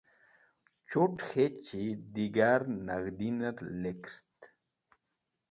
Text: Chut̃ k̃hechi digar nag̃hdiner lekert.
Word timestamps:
Chut̃ 0.89 1.17
k̃hechi 1.27 1.83
digar 2.13 2.61
nag̃hdiner 2.85 3.57
lekert. 3.81 4.39